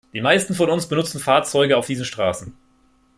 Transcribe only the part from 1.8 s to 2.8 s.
diesen Straßen.